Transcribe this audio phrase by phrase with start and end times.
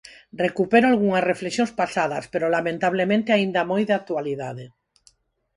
[0.45, 4.65] Recupero algunhas reflexións pasadas pero lamentablemente aínda moi de actualidade.